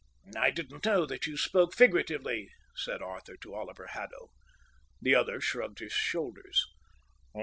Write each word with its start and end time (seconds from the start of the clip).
"I 0.35 0.49
didn't 0.49 0.83
know 0.83 1.05
that 1.05 1.27
you 1.27 1.37
spoke 1.37 1.75
figuratively," 1.75 2.49
said 2.75 3.03
Arthur 3.03 3.37
to 3.37 3.53
Oliver 3.53 3.85
Haddo. 3.85 4.29
The 4.99 5.13
other 5.13 5.39
shrugged 5.39 5.77
his 5.77 5.93
shoulders. 5.93 6.65